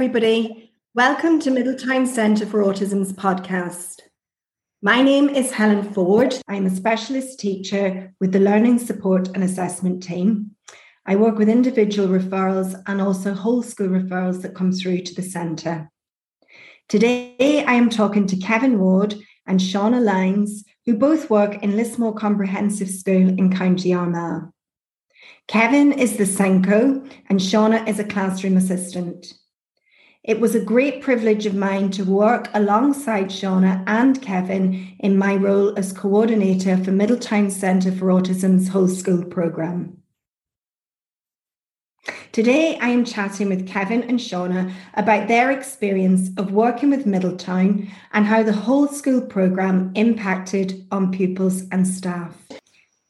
[0.00, 0.72] everybody.
[0.94, 4.00] Welcome to Middletown Centre for Autism's podcast.
[4.80, 6.40] My name is Helen Forde.
[6.48, 10.52] I'm a specialist teacher with the Learning Support and Assessment team.
[11.04, 15.20] I work with individual referrals and also whole school referrals that come through to the
[15.22, 15.90] centre.
[16.88, 22.14] Today, I am talking to Kevin Warde and Shauna Lyness, who both work in Lismore
[22.14, 24.50] Comprehensive School in County Armagh.
[25.46, 29.34] Kevin is the SENCO and Shauna is a classroom assistant.
[30.22, 35.34] It was a great privilege of mine to work alongside Shauna and Kevin in my
[35.34, 39.96] role as coordinator for Middletown Centre for Autism's whole school programme.
[42.32, 47.90] Today, I am chatting with Kevin and Shauna about their experience of working with Middletown
[48.12, 52.36] and how the whole school programme impacted on pupils and staff.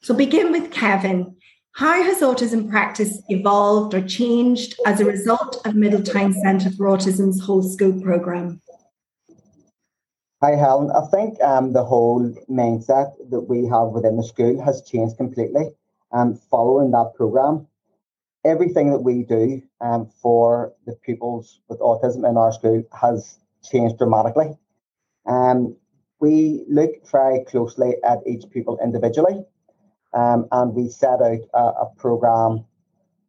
[0.01, 1.35] So, begin with Kevin.
[1.73, 7.41] How has autism practice evolved or changed as a result of Middletown Centre for Autism's
[7.41, 8.61] whole school programme?
[10.41, 10.91] Hi, Helen.
[10.91, 15.69] I think um, the whole mindset that we have within the school has changed completely
[16.11, 17.67] um, following that programme.
[18.43, 23.97] Everything that we do um, for the pupils with autism in our school has changed
[23.97, 24.57] dramatically.
[25.25, 25.77] Um,
[26.19, 29.45] we look very closely at each pupil individually
[30.13, 32.65] um, and we set out a, a program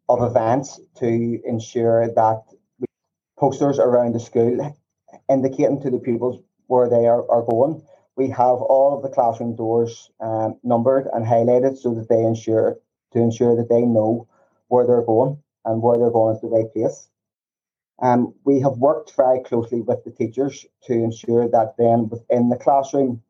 [0.09, 2.43] of events to ensure that
[3.39, 4.77] posters around the school
[5.29, 7.83] indicating to the pupils where they are, are going.
[8.17, 12.79] We have all of the classroom doors um, numbered and highlighted so that they ensure
[13.13, 14.29] to ensure that they know
[14.69, 17.09] where they're going and where they're going is the right place.
[18.01, 22.57] Um, we have worked very closely with the teachers to ensure that then within the
[22.57, 23.23] classroom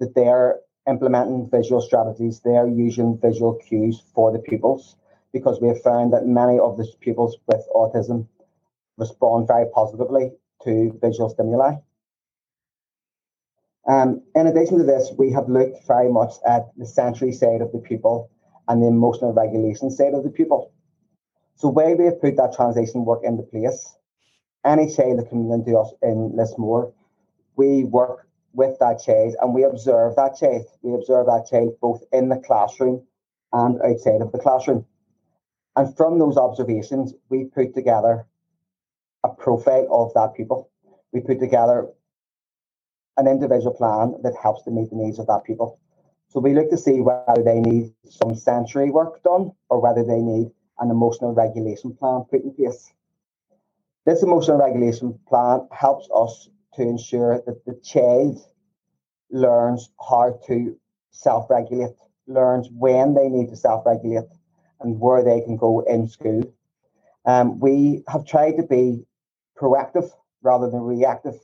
[0.00, 4.96] that they're implementing visual strategies, they are using visual cues for the pupils
[5.32, 8.26] because we have found that many of the pupils with autism
[8.96, 10.32] respond very positively
[10.64, 11.74] to visual stimuli.
[13.86, 17.72] Um, in addition to this, we have looked very much at the sensory side of
[17.72, 18.30] the pupil
[18.68, 20.72] and the emotional regulation side of the pupil.
[21.56, 23.96] So where we have put that translation work into place,
[24.64, 26.92] any child that comes into us in Lismore,
[27.56, 30.66] we work with that child and we observe that child.
[30.82, 33.06] We observe that child both in the classroom
[33.52, 34.84] and outside of the classroom.
[35.76, 38.26] And from those observations, we put together
[39.24, 40.70] a profile of that pupil.
[41.12, 41.88] We put together
[43.16, 45.78] an individual plan that helps to meet the needs of that pupil.
[46.28, 50.20] So we look to see whether they need some sensory work done or whether they
[50.20, 52.92] need an emotional regulation plan put in place.
[54.04, 58.38] This emotional regulation plan helps us to ensure that the child
[59.30, 60.76] learns how to
[61.10, 61.96] self regulate,
[62.26, 64.28] learns when they need to self regulate,
[64.80, 66.42] and where they can go in school.
[67.24, 69.04] Um, we have tried to be
[69.56, 70.10] proactive
[70.42, 71.34] rather than reactive.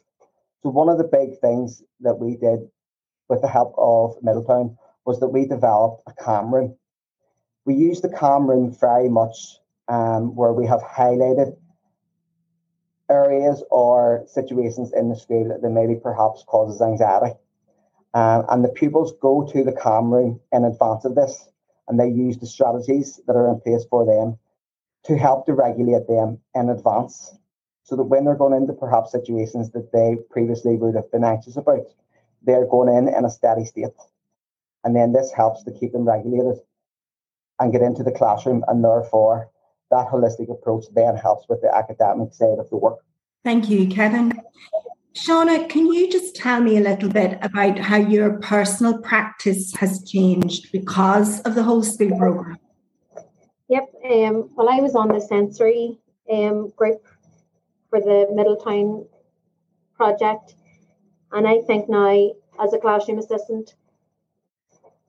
[0.63, 2.61] So, one of the big things that we did
[3.29, 6.77] with the help of Middletown was that we developed a calm room.
[7.67, 9.59] We use the calm room very much
[9.89, 11.57] um, where we have highlighted
[13.11, 17.35] areas or situations in the school that maybe perhaps causes anxiety.
[18.15, 21.49] Um, and the pupils go to the calm room in advance of this
[21.89, 24.39] and they use the strategies that are in place for them
[25.05, 27.37] to help to regulate them in advance
[27.83, 31.57] so that when they're going into perhaps situations that they previously would have been anxious
[31.57, 31.87] about,
[32.43, 33.93] they're going in in a steady state.
[34.85, 36.61] And then this helps to keep them regulated
[37.59, 39.51] and get into the classroom and therefore
[39.95, 42.99] that holistic approach then helps with the academic side of the work.
[43.45, 44.33] Thank you, Kevin.
[45.15, 50.03] Shauna, can you just tell me a little bit about how your personal practice has
[50.05, 52.59] changed because of the whole school program?
[53.69, 53.95] Yep.
[54.11, 55.99] Um, well, I was on the sensory
[56.31, 57.01] um, group
[57.91, 59.07] for the Middletown
[59.95, 60.57] project,
[61.31, 63.75] and I think now, as a classroom assistant,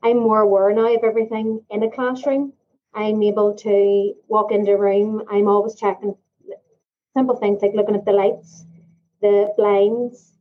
[0.04, 2.54] I'm more aware now of everything in a classroom
[2.96, 5.24] I'm able to walk into a room.
[5.30, 6.16] I'm always checking
[7.14, 8.66] simple things like looking at the lights,
[9.22, 10.34] the blinds,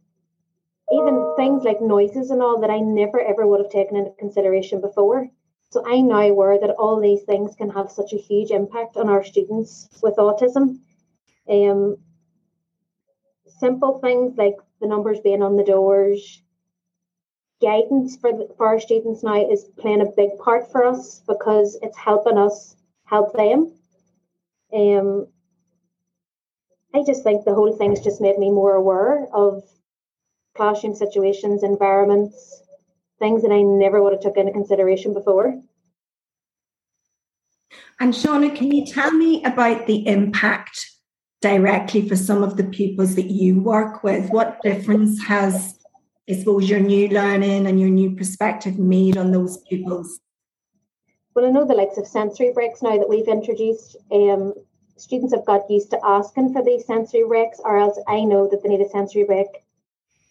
[0.93, 4.81] even things like noises and all that I never ever would have taken into consideration
[4.81, 5.29] before.
[5.71, 9.09] So I'm now aware that all these things can have such a huge impact on
[9.09, 10.79] our students with autism.
[11.49, 11.97] Um,
[13.59, 16.44] simple things like the numbers being on the doors,
[17.61, 21.79] guidance for, the, for our students now is playing a big part for us because
[21.83, 23.73] it's helping us help them.
[24.73, 25.29] Um,
[26.95, 29.62] I just think the whole thing has just made me more aware of
[30.55, 32.62] classroom situations, environments,
[33.19, 35.61] things that I never would have took into consideration before.
[38.01, 40.87] And Shauna, can you tell me about the impact
[41.41, 44.31] directly for some of the pupils that you work with?
[44.31, 45.79] What difference has,
[46.29, 50.21] I suppose, your new learning and your new perspective made on those pupils?
[51.35, 53.97] Well, I know the likes of sensory breaks now that we've introduced.
[54.11, 54.55] Um,
[54.97, 58.62] students have got used to asking for these sensory breaks, or else I know that
[58.62, 59.49] they need a sensory break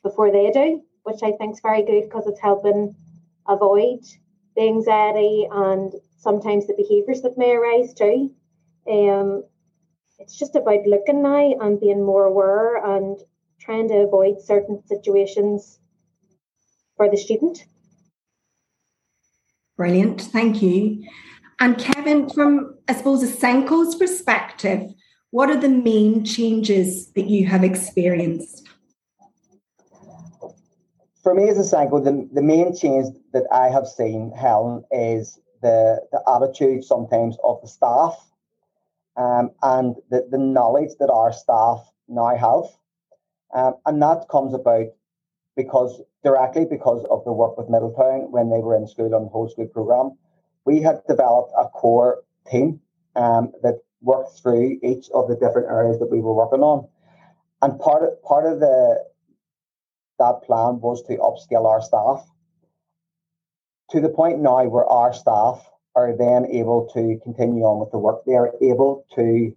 [0.02, 2.96] before they do, which I think is very good because it's helping
[3.48, 4.00] avoid
[4.56, 8.32] the anxiety and sometimes the behaviours that may arise too.
[8.90, 9.44] Um,
[10.18, 13.20] it's just about looking now and being more aware and
[13.60, 15.80] trying to avoid certain situations
[16.98, 17.66] for the student.
[19.78, 21.04] Brilliant, thank you.
[21.60, 24.94] And Kevin, from I suppose a SENCO's perspective,
[25.32, 28.68] what are the main changes that you have experienced?
[31.24, 35.40] For me as a SENCO, the, the main change that I have seen, Helen, is
[35.62, 38.16] the, the attitude sometimes of the staff
[39.16, 42.66] um, and the, the knowledge that our staff now have.
[43.56, 44.88] Um, and that comes about
[45.56, 49.30] because directly because of the work with Middletown when they were in school on the
[49.30, 50.18] whole school program.
[50.66, 52.80] We had developed a core team
[53.16, 56.88] um, that worked through each of the different areas that we were working on.
[57.62, 59.04] And part of, part of the
[60.20, 62.26] that plan was to upskill our staff
[63.90, 65.66] to the point now where our staff
[65.96, 68.24] are then able to continue on with the work.
[68.26, 69.56] They are able to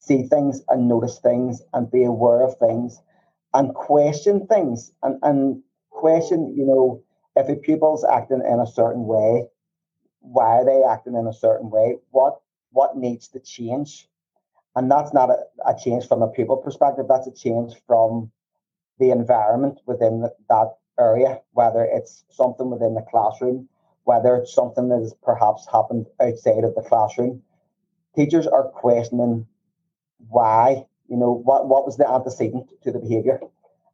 [0.00, 3.00] see things and notice things and be aware of things
[3.54, 7.02] and question things and, and question, you know,
[7.36, 9.44] if a pupil's acting in a certain way,
[10.20, 11.96] why are they acting in a certain way?
[12.10, 12.40] What
[12.70, 14.08] what needs to change?
[14.76, 18.30] And that's not a, a change from a pupil perspective, that's a change from
[18.98, 23.68] the environment within the, that area, whether it's something within the classroom
[24.08, 27.42] whether it's something that has perhaps happened outside of the classroom.
[28.16, 29.46] Teachers are questioning
[30.30, 33.40] why, you know, what, what was the antecedent to the behaviour.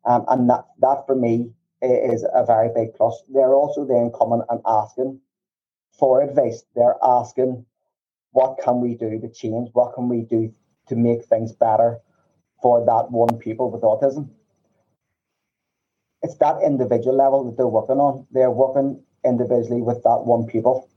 [0.04, 1.50] Um, and that, that for me
[1.80, 3.22] is a very big plus.
[3.32, 5.20] They're also then coming and asking
[5.98, 6.64] for advice.
[6.74, 7.64] They're asking,
[8.32, 9.70] what can we do to change?
[9.72, 10.52] What can we do
[10.88, 11.98] to make things better
[12.60, 14.28] for that one pupil with autism?
[16.22, 18.26] It's that individual level that they're working on.
[18.30, 20.88] They're working individually with that one pupil,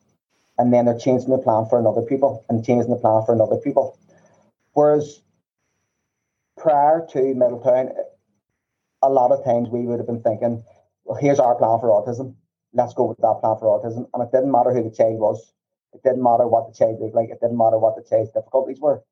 [0.58, 3.58] and then they're changing the plan for another pupil and changing the plan for another
[3.58, 3.98] pupil.
[4.74, 5.22] Whereas
[6.57, 7.92] prior to Middletown,
[9.01, 10.63] a lot of times we would have been thinking,
[11.06, 12.36] well, here's our plan for autism.
[12.74, 14.09] Let's go with that plan for autism.
[14.13, 15.54] And it didn't matter who the child was.
[15.94, 17.30] It didn't matter what the child looked like.
[17.30, 19.04] It didn't matter what the child's difficulties were.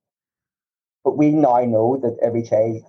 [1.03, 2.81] But we now know that every child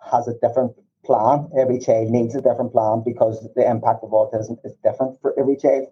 [0.00, 0.72] has a different
[1.04, 1.50] plan.
[1.56, 5.56] Every child needs a different plan because the impact of autism is different for every
[5.56, 5.88] child.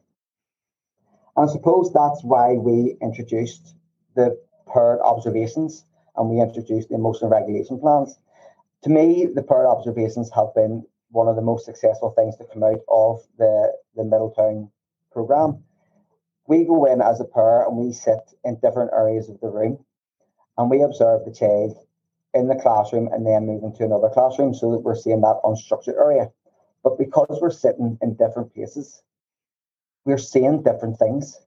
[1.36, 3.74] And I suppose that's why we introduced
[4.14, 4.38] the
[4.72, 5.84] paired observations
[6.16, 8.18] and we introduced the emotional regulation plans.
[8.82, 12.62] To me, the paired observations have been one of the most successful things to come
[12.62, 14.70] out of the, the Middletown
[15.12, 15.62] programme.
[16.46, 19.84] We go in as a pair and we sit in different areas of the room
[20.58, 21.76] and we observe the child
[22.34, 25.98] in the classroom and then moving to another classroom so that we're seeing that unstructured
[25.98, 26.30] area.
[26.84, 29.02] But because we're sitting in different places,
[30.04, 31.38] we're seeing different things.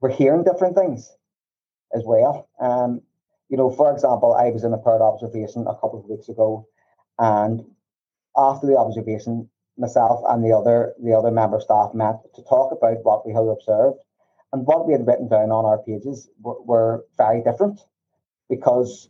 [0.00, 1.12] We're hearing different things
[1.94, 2.48] as well.
[2.60, 3.02] Um,
[3.48, 6.66] you know, for example, I was in a paired observation a couple of weeks ago,
[7.18, 7.64] and
[8.36, 13.04] after the observation, myself and the other the other member staff met to talk about
[13.04, 13.98] what we had observed,
[14.52, 17.80] and what we had written down on our pages were, were very different
[18.48, 19.08] because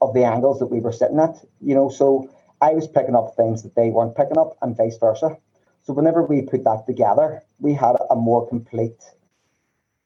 [0.00, 1.88] of the angles that we were sitting at, you know.
[1.88, 2.30] So
[2.60, 5.36] I was picking up things that they weren't picking up, and vice versa.
[5.82, 9.02] So whenever we put that together, we had a more complete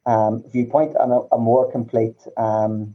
[0.06, 2.94] um, viewpoint and a, a more complete um,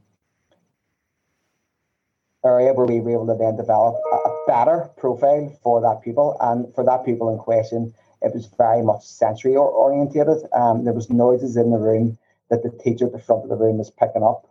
[2.44, 6.36] area where we were able to then develop a, better profile for that pupil.
[6.42, 10.48] And for that pupil in question, it was very much sensory orientated.
[10.54, 12.18] Um, there was noises in the room
[12.50, 14.50] that the teacher at the front of the room was picking up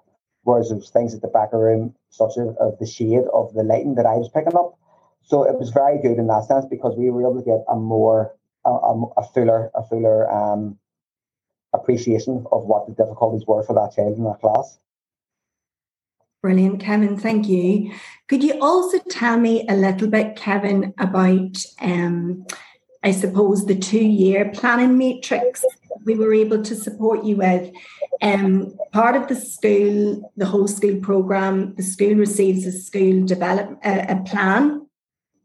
[0.49, 3.25] whereas there was things at the back of the room, such as of the shade
[3.35, 4.79] of the lighting that I was picking up.
[5.23, 7.77] So it was very good in that sense because we were able to get a
[7.77, 10.79] more a, a, a fuller a fuller um,
[11.75, 14.79] appreciation of what the difficulties were for that child in that class.
[16.41, 17.19] Brilliant, Kevin.
[17.19, 17.93] Thank you.
[18.29, 22.47] Could you also tell me a little bit, Kevin, about um,
[23.03, 25.65] I suppose the two-year planning matrix
[26.05, 27.73] we were able to support you with?
[28.23, 33.79] Um, part of the school, the whole school program, the school receives a school develop
[33.85, 34.85] uh, a plan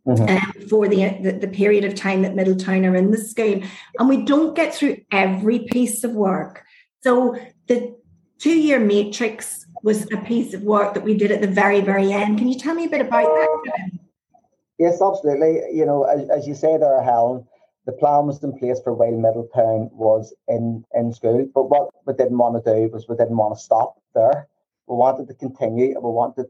[0.05, 0.27] Mm-hmm.
[0.27, 3.61] Um, for the, the, the period of time that Middletown are in the school,
[3.97, 6.65] and we don't get through every piece of work.
[7.03, 7.95] So the
[8.37, 12.11] two year matrix was a piece of work that we did at the very, very
[12.11, 12.39] end.
[12.39, 13.91] Can you tell me a bit about that?
[14.79, 15.61] Yes, absolutely.
[15.77, 17.45] You know, as, as you say there, Helen,
[17.85, 21.47] the plan was in place for while Middletown was in, in school.
[21.53, 24.47] But what we didn't want to do was we didn't want to stop there.
[24.87, 26.47] We wanted to continue and we wanted,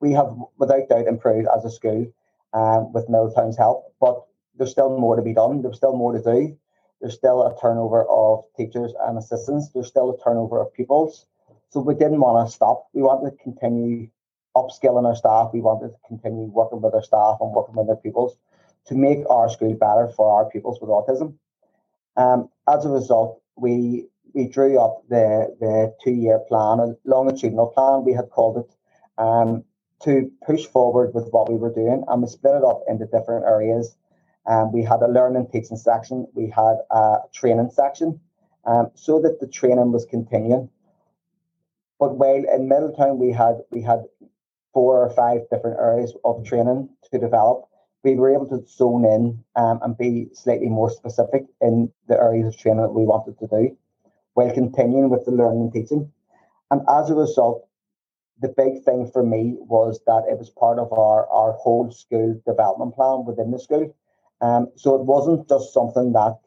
[0.00, 2.06] we have without doubt improved as a school
[2.52, 4.24] um, with Middletown's help, but
[4.56, 5.62] there's still more to be done.
[5.62, 6.56] There's still more to do.
[7.00, 9.70] There's still a turnover of teachers and assistants.
[9.70, 11.26] There's still a turnover of pupils.
[11.72, 12.88] So we didn't want to stop.
[12.92, 14.10] We wanted to continue
[14.54, 15.52] upskilling our staff.
[15.54, 18.36] We wanted to continue working with our staff and working with our pupils
[18.88, 21.34] to make our school better for our pupils with autism.
[22.18, 27.68] Um, as a result, we we drew up the the two year plan, a longitudinal
[27.68, 28.76] plan we had called it,
[29.16, 29.64] um,
[30.02, 33.46] to push forward with what we were doing, and we split it up into different
[33.46, 33.96] areas.
[34.44, 38.20] Um, we had a learning teaching section, we had a training section,
[38.66, 40.68] um, so that the training was continuing.
[42.02, 44.02] But while in Middletown we had we had
[44.74, 47.68] four or five different areas of training to develop,
[48.02, 52.48] we were able to zone in um, and be slightly more specific in the areas
[52.48, 53.76] of training that we wanted to do
[54.34, 56.10] while continuing with the learning and teaching.
[56.72, 57.68] And as a result,
[58.40, 62.34] the big thing for me was that it was part of our, our whole school
[62.44, 63.94] development plan within the school.
[64.40, 66.40] Um, so it wasn't just something that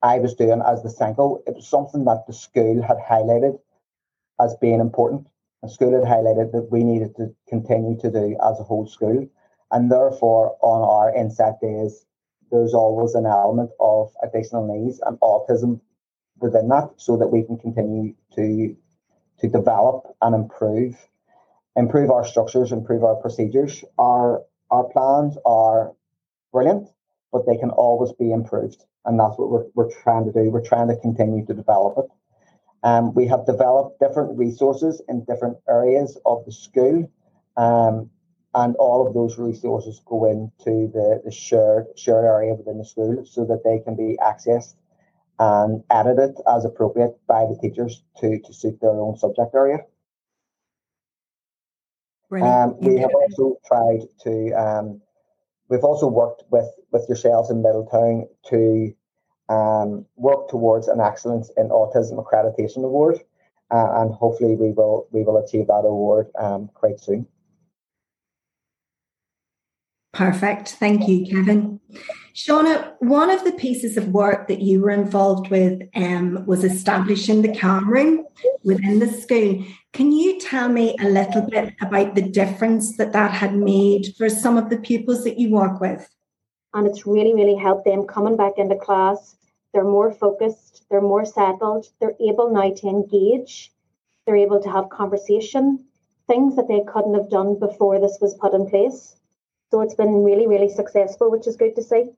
[0.00, 3.58] I was doing as the SENCO, it was something that the school had highlighted
[4.40, 5.26] as being important.
[5.62, 9.28] The school had highlighted that we needed to continue to do as a whole school.
[9.70, 12.04] And therefore, on our inset days,
[12.50, 15.80] there's always an element of additional needs and autism
[16.38, 18.76] within that so that we can continue to
[19.40, 20.96] to develop and improve
[21.76, 25.92] improve our structures improve our procedures our our plans are
[26.52, 26.88] brilliant
[27.32, 30.64] but they can always be improved and that's what we're, we're trying to do we're
[30.64, 32.10] trying to continue to develop it
[32.84, 37.10] um, we have developed different resources in different areas of the school
[37.56, 38.10] um,
[38.54, 43.24] and all of those resources go into the, the shared shared area within the school
[43.26, 44.74] so that they can be accessed
[45.38, 49.78] and edited as appropriate by the teachers to, to suit their own subject area.
[52.42, 55.00] Um, we have also tried to, um,
[55.68, 58.94] we've also worked with, with yourselves in Middletown to
[59.48, 63.20] um, work towards an Excellence in Autism Accreditation Award.
[63.70, 67.26] Uh, and hopefully we will we will achieve that award um, quite soon.
[70.12, 70.76] Perfect.
[70.78, 71.80] Thank you, Kevin.
[72.34, 77.42] Shauna, one of the pieces of work that you were involved with um, was establishing
[77.42, 78.24] the CALM room
[78.62, 79.64] within the school.
[79.92, 84.28] Can you tell me a little bit about the difference that that had made for
[84.28, 86.08] some of the pupils that you work with?
[86.74, 89.36] And it's really, really helped them coming back into class.
[89.72, 93.72] They're more focused, they're more settled, they're able now to engage,
[94.24, 95.84] they're able to have conversation,
[96.28, 99.16] things that they couldn't have done before this was put in place.
[99.70, 102.10] So it's been really, really successful, which is good to see.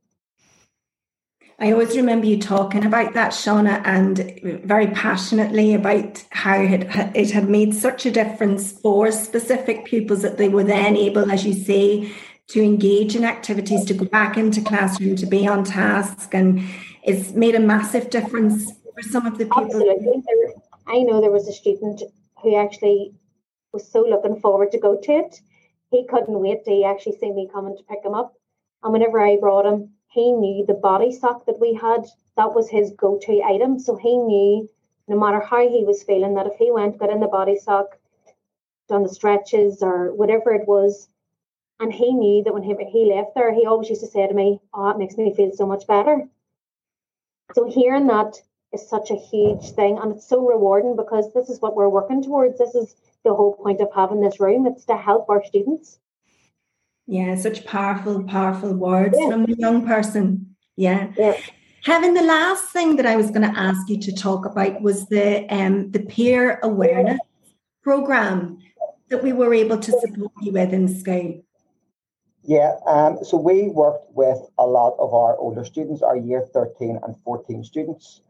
[1.59, 6.87] I always remember you talking about that, Shauna, and very passionately about how it,
[7.17, 11.47] it had made such a difference for specific pupils that they were then able, as
[11.47, 12.13] you say,
[12.49, 16.63] to engage in activities, to go back into classroom, to be on task, and
[17.03, 20.25] it's made a massive difference for some of the people.
[20.87, 22.03] I know there was a student
[22.43, 23.13] who actually
[23.73, 25.41] was so looking forward to go to it
[25.91, 28.35] he couldn't wait to actually see me coming to pick him up.
[28.83, 32.05] And whenever I brought him, he knew the body sock that we had,
[32.37, 33.79] that was his go to item.
[33.79, 34.69] So he knew
[35.09, 37.99] no matter how he was feeling, that if he went, got in the body sock,
[38.89, 41.09] done the stretches or whatever it was,
[41.79, 44.35] and he knew that when he, he left there, he always used to say to
[44.35, 46.29] me, Oh, it makes me feel so much better.
[47.55, 48.35] So hearing that
[48.73, 52.23] is such a huge thing and it's so rewarding because this is what we're working
[52.23, 52.59] towards.
[52.59, 54.67] This is the whole point of having this room.
[54.67, 55.99] It's to help our students.
[57.07, 59.29] Yeah, such powerful, powerful words yeah.
[59.29, 60.57] from a young person.
[60.77, 61.13] Yeah.
[61.17, 61.37] yeah.
[61.85, 65.07] Kevin, the last thing that I was going to ask you to talk about was
[65.07, 67.21] the um, the peer awareness
[67.83, 68.59] program
[69.09, 71.45] that we were able to support you with in school.
[72.47, 77.01] Yeah, um, so we worked with a lot of our older students, our year 13
[77.03, 78.21] and 14 students.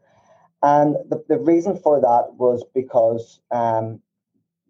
[0.63, 4.01] And the, the reason for that was because um,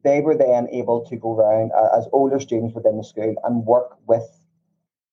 [0.03, 3.65] they were then able to go around uh, as older students within the school and
[3.65, 4.27] work with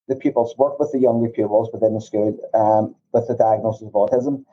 [0.08, 3.92] the pupils, work with the younger pupils within the school um, with the diagnosis of
[3.92, 4.44] autism.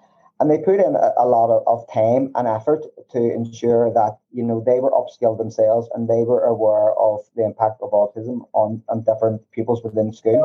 [0.41, 4.17] And they put in a, a lot of, of, time and effort to ensure that,
[4.31, 8.47] you know, they were upskilled themselves and they were aware of the impact of autism
[8.53, 10.41] on, on different pupils within school.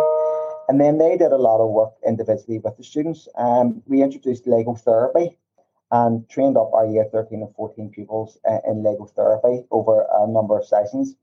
[0.68, 3.26] And then they did a lot of work individually with the students.
[3.38, 5.38] Um, we introduced Lego therapy
[5.90, 10.26] and trained up our year 13 and 14 pupils uh, in Lego therapy over a
[10.26, 11.14] number of sessions.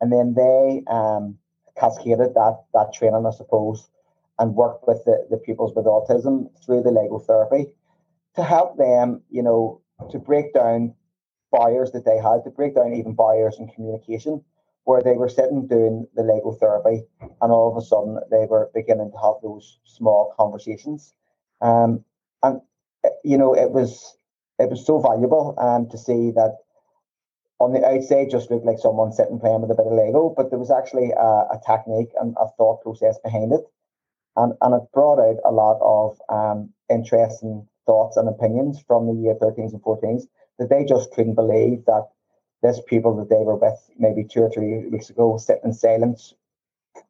[0.00, 1.36] And then they um,
[1.76, 3.90] cascaded that, that training, I suppose,
[4.38, 7.72] and worked with the, the pupils with autism through the Lego therapy
[8.36, 10.94] to help them, you know, to break down
[11.52, 14.42] barriers that they had, to break down even barriers in communication,
[14.84, 18.70] where they were sitting doing the Lego therapy and all of a sudden they were
[18.74, 21.12] beginning to have those small conversations.
[21.60, 22.04] Um,
[22.42, 22.60] and
[23.24, 24.16] you know, it was
[24.58, 26.58] it was so valuable um, to see that
[27.60, 30.50] on the outside just looked like someone sitting playing with a bit of Lego, but
[30.50, 33.60] there was actually a, a technique and a thought process behind it.
[34.36, 39.14] And, and it brought out a lot of um, interesting thoughts and opinions from the
[39.14, 40.22] year 13s and 14s
[40.58, 42.08] that they just couldn't believe that
[42.62, 46.34] this people that they were with maybe two or three weeks ago sitting in silence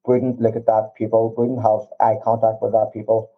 [0.06, 3.30] wouldn't look at that people, wouldn't have eye contact with that people,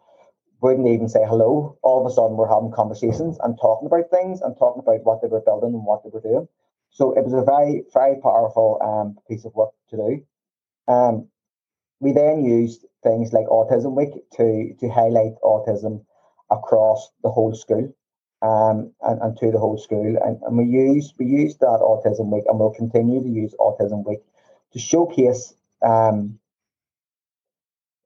[0.60, 1.78] wouldn't even say hello.
[1.82, 5.20] All of a sudden, we're having conversations and talking about things and talking about what
[5.22, 6.48] they were building and what they were doing.
[6.90, 10.22] So it was a very, very powerful um, piece of work to do.
[10.92, 11.28] Um,
[12.00, 16.04] we then used things like Autism Week to to highlight autism
[16.52, 17.94] across the whole school
[18.42, 20.16] um, and, and to the whole school.
[20.24, 24.06] And, and we use we use that Autism Week and we'll continue to use Autism
[24.06, 24.20] Week
[24.72, 26.38] to showcase um,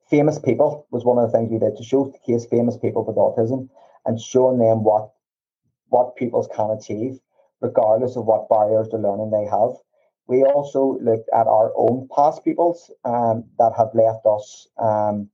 [0.09, 3.69] famous people was one of the things we did to showcase famous people with autism
[4.05, 5.11] and showing them what
[5.89, 7.19] what pupils can achieve
[7.61, 9.71] regardless of what barriers to learning they have.
[10.27, 15.29] We also looked at our own past pupils um, that have left us um,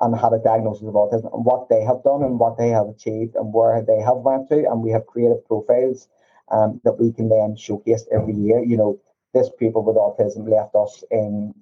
[0.00, 2.88] and had a diagnosis of autism and what they have done and what they have
[2.88, 4.56] achieved and where they have went to.
[4.56, 6.08] And we have creative profiles
[6.50, 8.62] um, that we can then showcase every year.
[8.64, 9.00] You know,
[9.34, 11.54] this people with autism left us in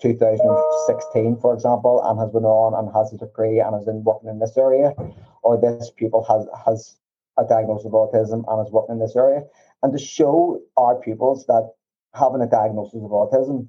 [0.00, 4.28] 2016, for example, and has been on and has a degree and is in working
[4.28, 4.92] in this area,
[5.42, 6.96] or this pupil has has
[7.38, 9.42] a diagnosis of autism and is working in this area,
[9.82, 11.72] and to show our pupils that
[12.14, 13.68] having a diagnosis of autism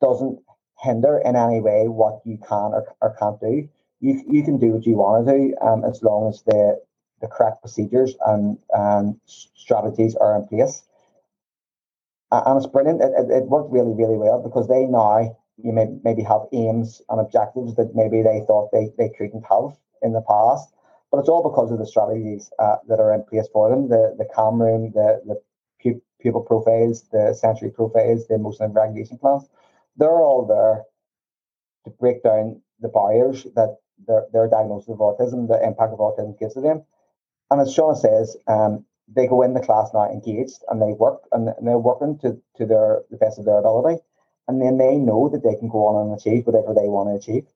[0.00, 0.40] doesn't
[0.82, 3.68] hinder in any way what you can or, or can't do.
[4.00, 6.80] You, you can do what you want to do um, as long as the,
[7.20, 10.82] the correct procedures and, and strategies are in place.
[12.32, 13.02] And it's brilliant.
[13.02, 17.02] It, it, it worked really, really well because they now you may maybe have aims
[17.08, 20.72] and objectives that maybe they thought they, they couldn't have in the past.
[21.10, 24.14] But it's all because of the strategies uh, that are in place for them, the
[24.16, 29.48] the calm room, the the pupil profiles, the sensory profiles, the emotional regulation plans.
[29.96, 30.84] They're all there
[31.84, 33.76] to break down the barriers that
[34.06, 36.82] their, their diagnosis of autism, the impact of autism gives to them.
[37.50, 41.22] And as Sean says, um, they go in the class now engaged and they work
[41.32, 44.00] and they're working to, to their the best of their ability
[44.50, 47.14] and then they know that they can go on and achieve whatever they want to
[47.14, 47.46] achieve.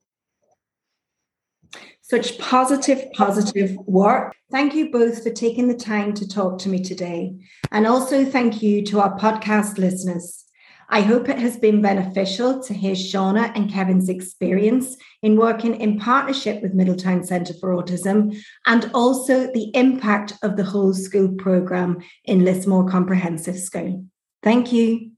[2.03, 4.37] Such positive, positive work.
[4.53, 7.37] Thank you both for taking the time to talk to me today.
[7.73, 10.44] And also thank you to our podcast listeners.
[10.89, 15.99] I hope it has been beneficial to hear Shauna and Kevin's experience in working in
[15.99, 22.03] partnership with Middletown Centre for Autism and also the impact of the whole school programme
[22.25, 24.05] in Lismore Comprehensive School.
[24.43, 25.14] Thank you.